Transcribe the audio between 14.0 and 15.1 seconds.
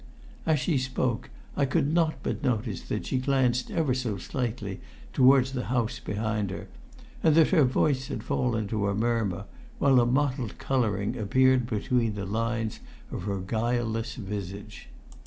visage.